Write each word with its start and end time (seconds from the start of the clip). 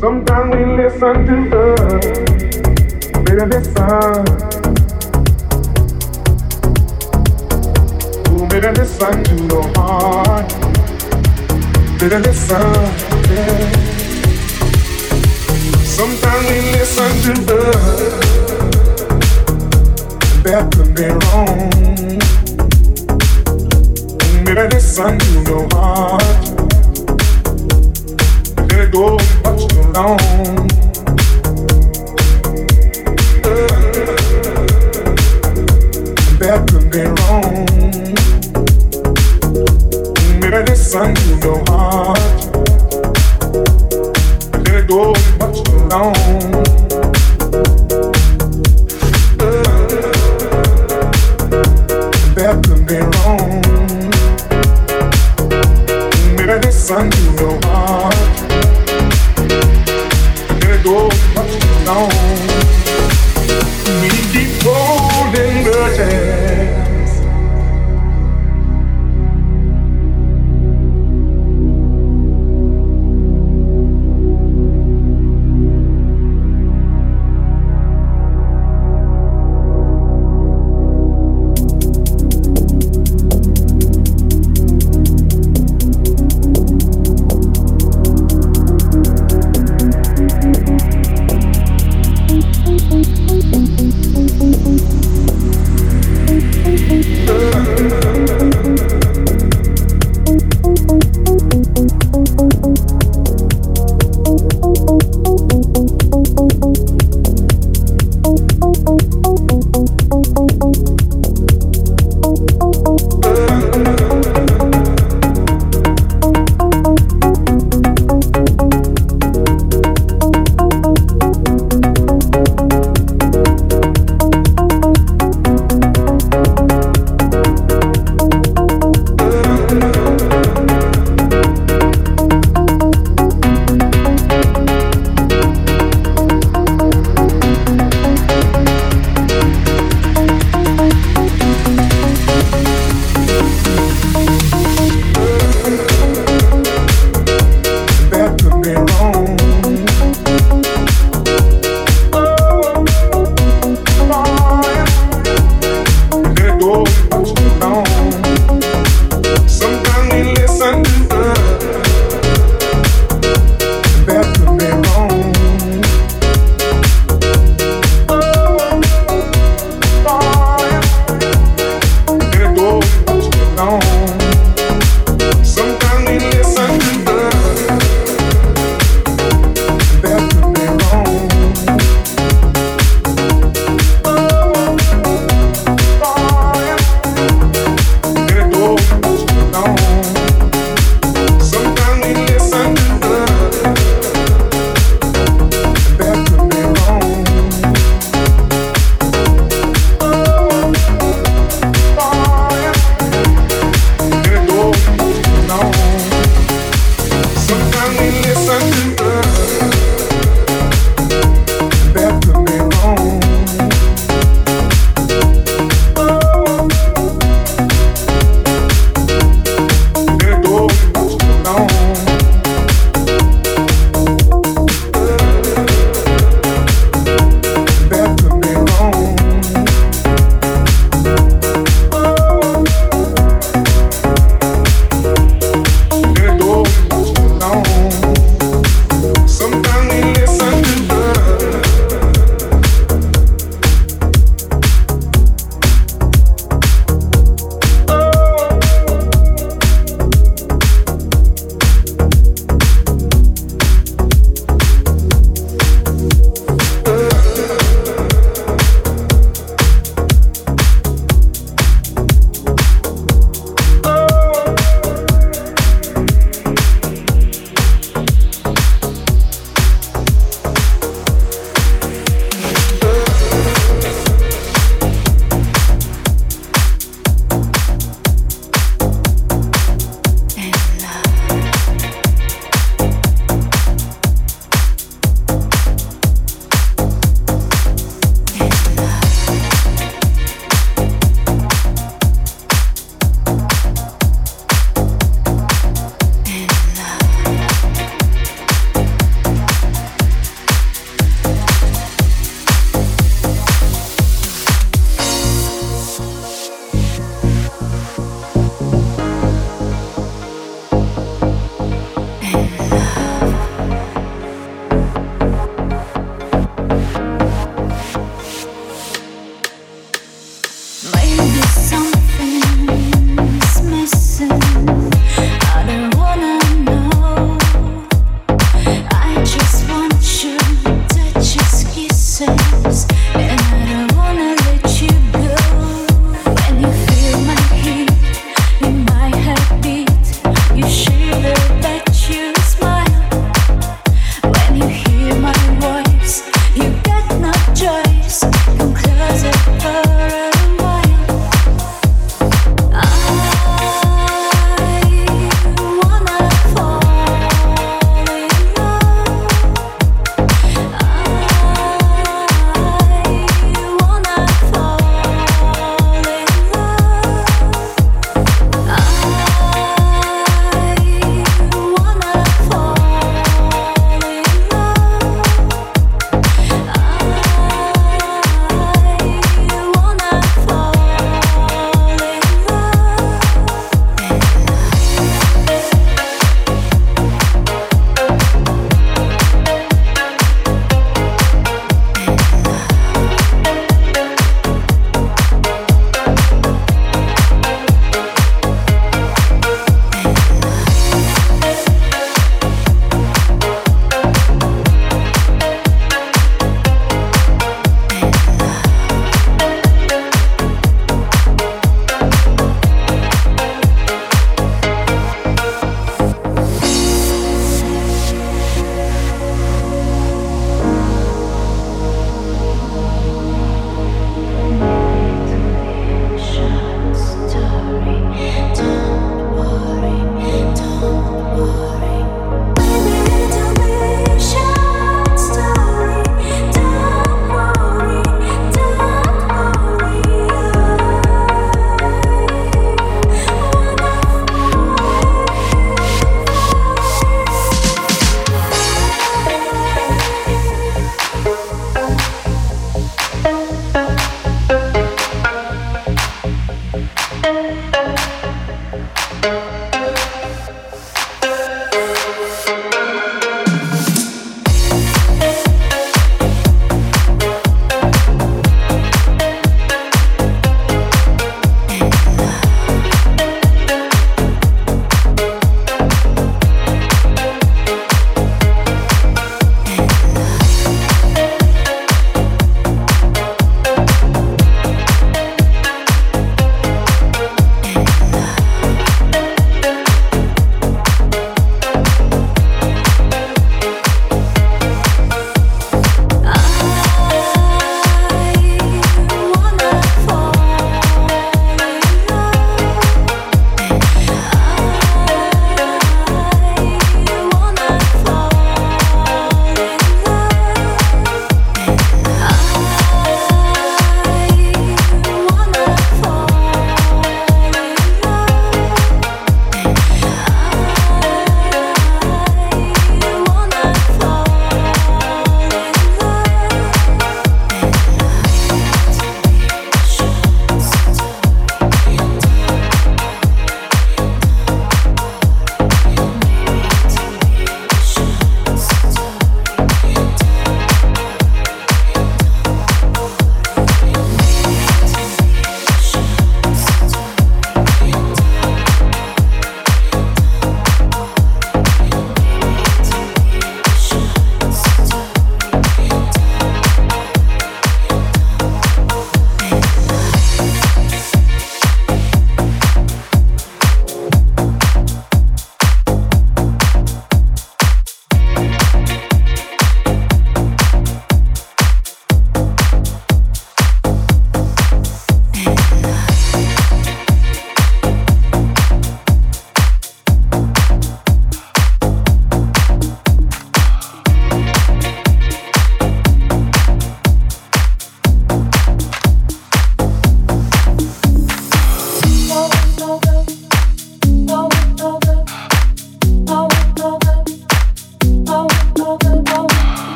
Sometimes 0.00 0.56
we 0.56 0.64
listen 0.64 1.26
to 1.26 1.36
the 1.52 1.64
bitter 3.24 3.62
sound. 3.74 4.26
Bitter 8.48 8.72
listen 8.72 9.24
to 9.24 9.34
no 9.48 9.60
heart. 9.76 10.48
Bitter 12.00 12.20
listen. 12.20 12.75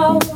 oh. 0.00 0.27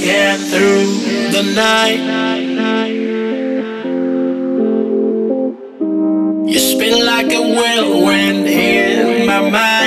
yeah, 0.00 0.36
through 0.36 0.86
the 1.32 1.42
night. 1.54 2.00
You 6.46 6.58
spin 6.58 7.04
like 7.04 7.32
a 7.32 7.40
whirlwind 7.40 8.46
in 8.46 9.26
my 9.26 9.40
mind. 9.50 9.83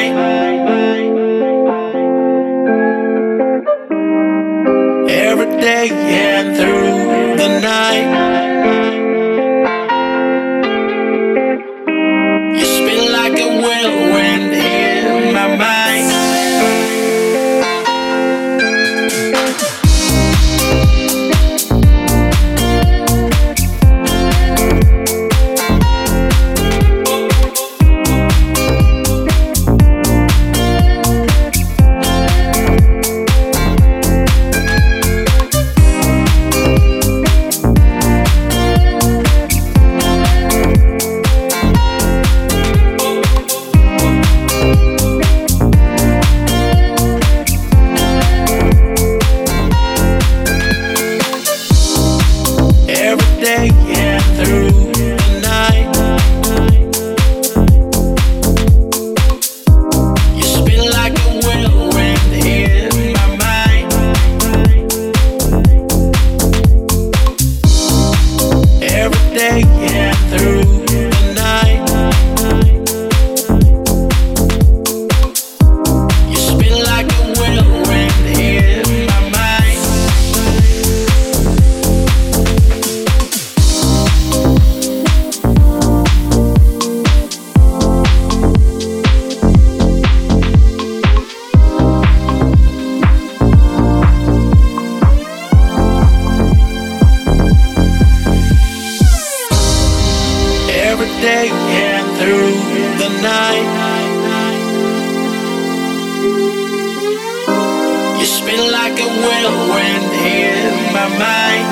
You 108.19 108.25
spin 108.25 108.61
like 108.71 108.97
a 108.99 109.09
whirlwind 109.21 110.09
here 110.23 110.69
in 110.69 110.93
my 110.93 111.07
mind. 111.23 111.67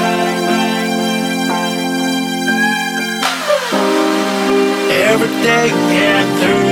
Every 5.11 5.31
day 5.43 5.69
and 5.69 6.29
through 6.39 6.69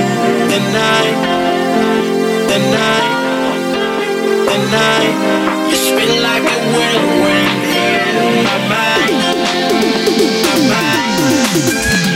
the 0.52 0.60
night, 0.82 1.18
the 2.50 2.58
night, 2.80 3.10
the 4.50 4.58
night. 4.78 5.16
You 5.70 5.76
spin 5.76 6.12
like 6.22 6.46
a 6.56 6.58
whirlwind 6.74 7.62
here 7.74 8.06
in 8.24 8.34
my 8.48 8.58
mind, 8.74 9.16
my 10.46 10.56
mind. 10.72 12.13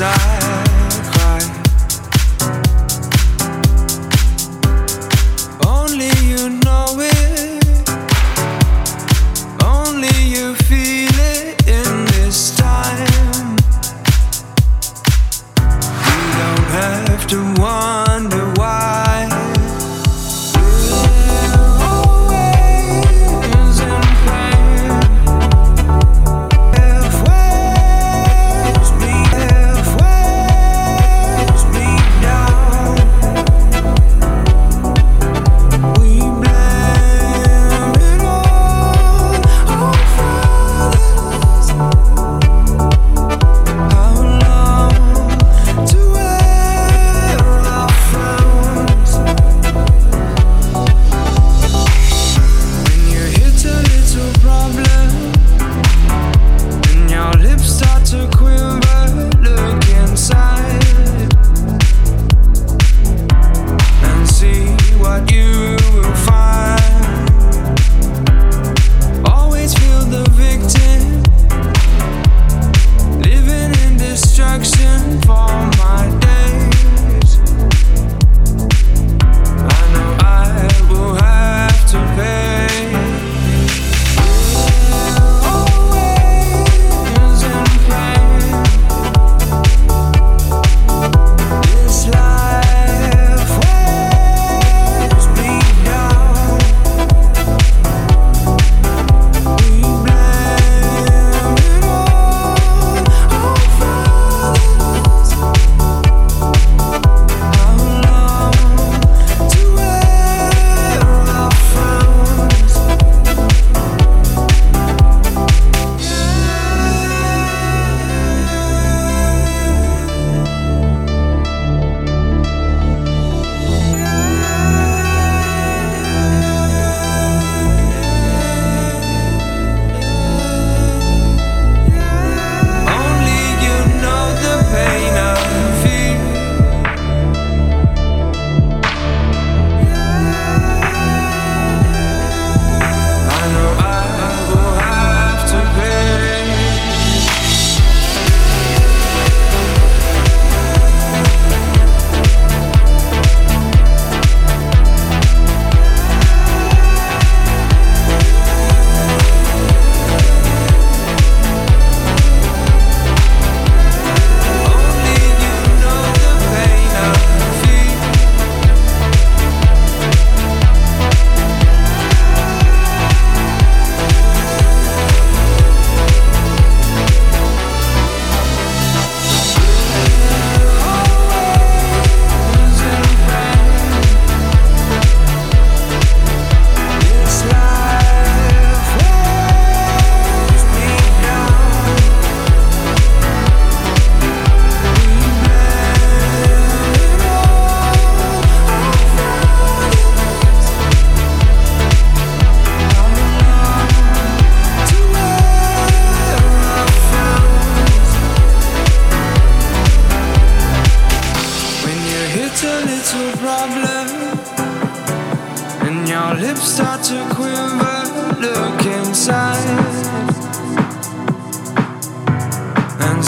inside 0.00 0.39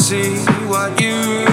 see 0.03 0.35
what 0.67 1.01
you 1.01 1.52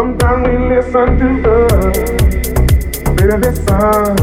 Sometimes 0.00 0.48
we 0.48 0.56
listen 0.56 1.08
to 1.18 1.28
us, 1.76 1.98
better 3.16 3.36
listen. 3.36 4.16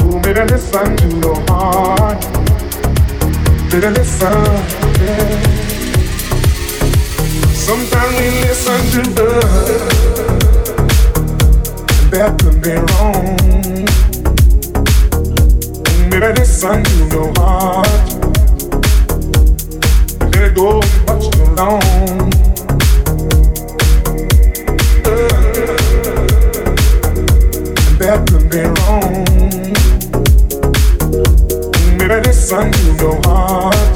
Who 0.00 0.08
better 0.22 0.46
listen 0.46 0.96
to 0.96 1.06
your 1.20 1.38
heart? 1.46 2.22
Better 3.70 3.90
listen. 3.90 4.32
Yeah. 5.02 5.28
Sometimes 7.52 8.12
we 8.18 8.28
listen 8.40 8.80
to 8.94 9.02
the 9.18 9.30
that 12.12 12.30
could 12.40 12.58
be 12.62 12.72
wrong. 12.80 13.36
Better 16.08 16.32
listen 16.32 16.82
to 16.82 17.14
your 17.14 17.30
heart 17.36 18.13
it 20.44 20.54
go 20.54 20.80
much 21.06 21.30
too 21.30 21.44
long. 21.54 21.80
Uh, 25.06 25.38
be 28.50 28.60
wrong. 28.76 29.24
Maybe 31.96 32.20
this 32.20 32.48
sun 32.48 32.70
to 32.72 32.82
your 33.00 33.16
heart. 33.24 33.94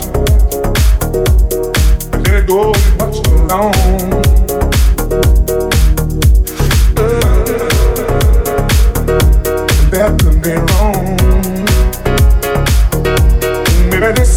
Let 2.12 2.34
it 2.34 2.46
go 2.46 2.72
much 2.98 3.22
too 3.22 3.37
long. 3.48 4.18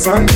sun 0.01 0.30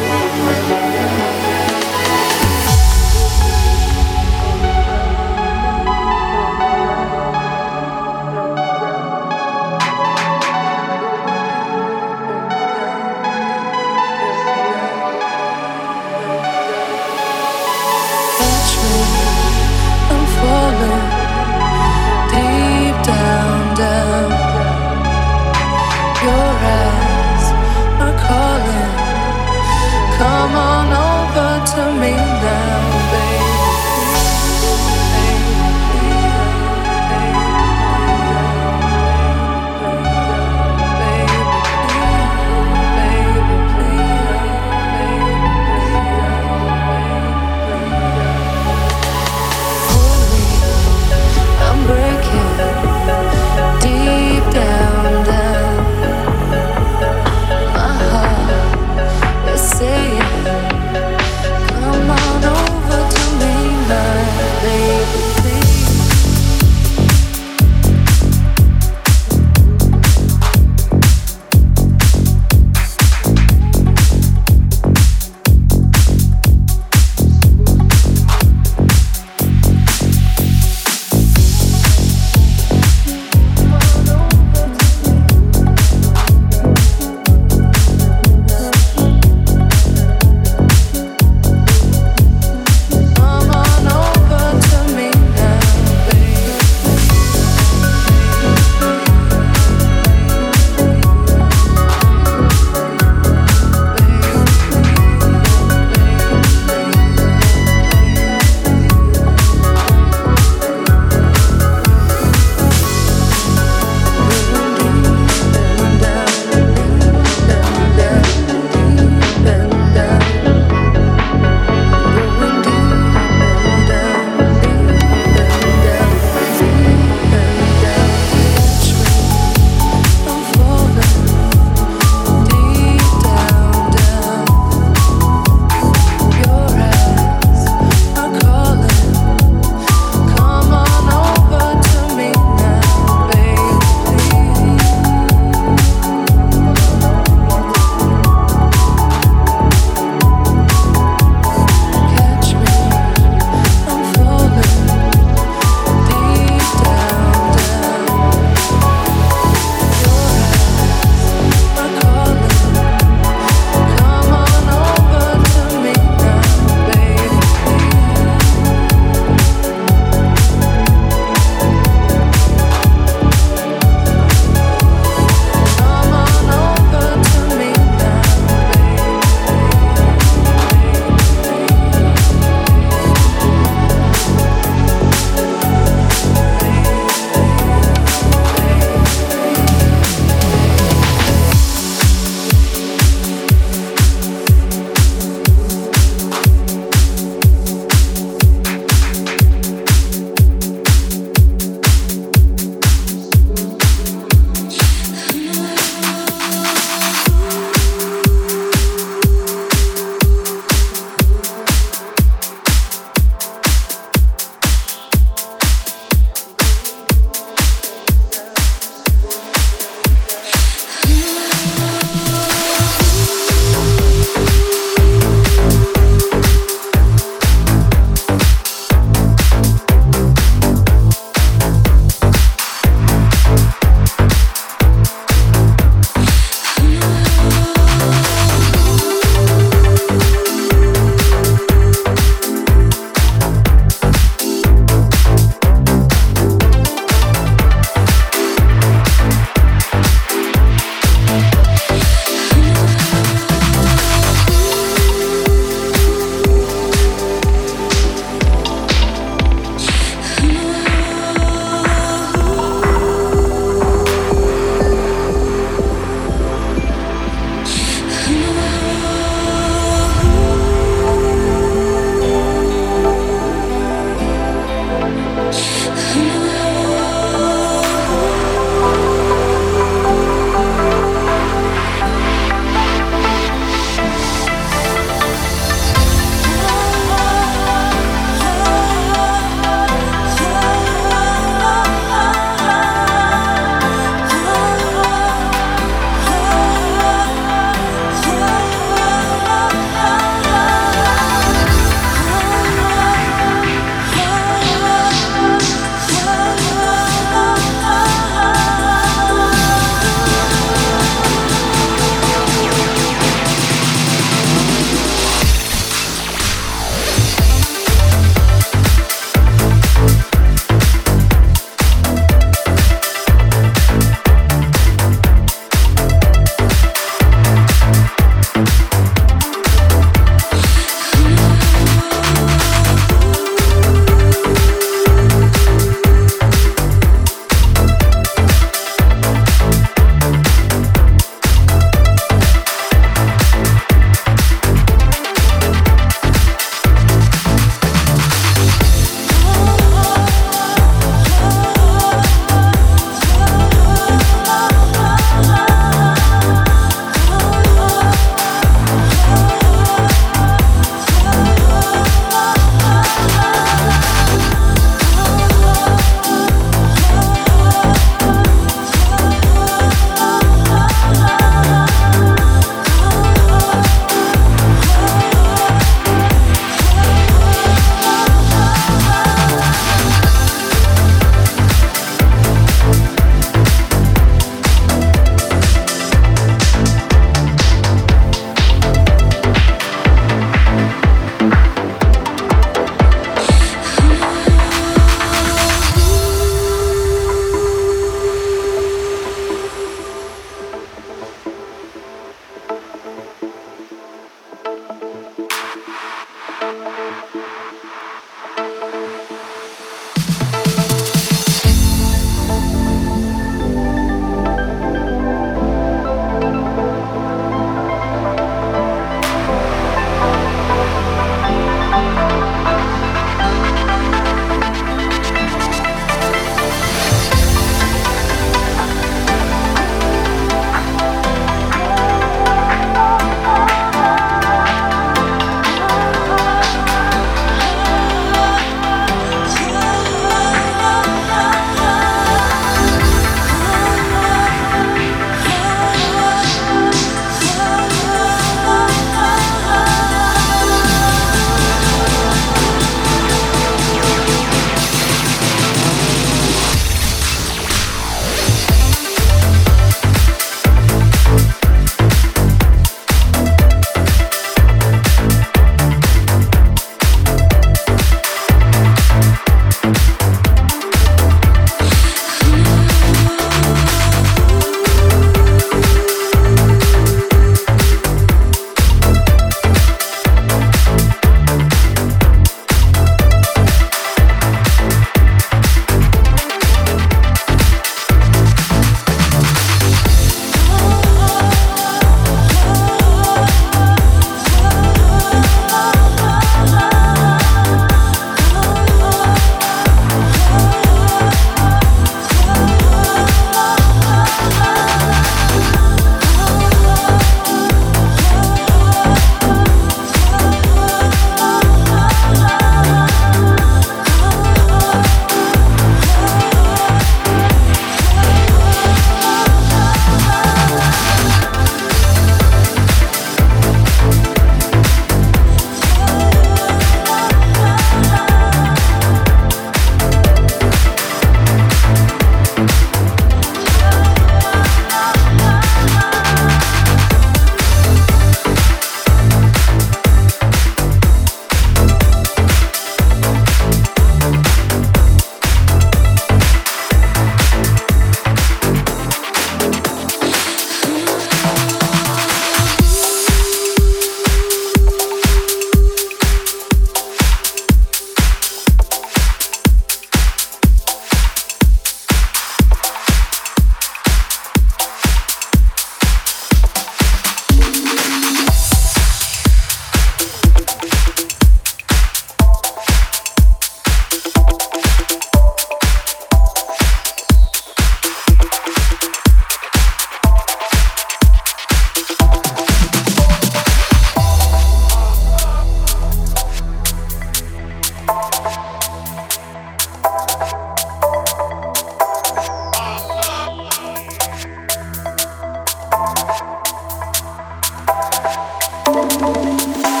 Thank 599.61 600.00